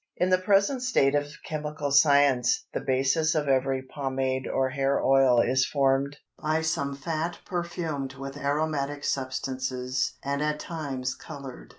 [0.17, 5.39] In the present state of chemical science, the basis of every pomade or hair oil
[5.41, 11.69] is formed by some fat perfumed with aromatic substances and at times colored.